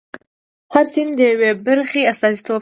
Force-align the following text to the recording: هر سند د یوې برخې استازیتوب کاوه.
هر 0.73 0.85
سند 0.93 1.11
د 1.17 1.19
یوې 1.31 1.51
برخې 1.67 2.01
استازیتوب 2.11 2.51
کاوه. 2.53 2.59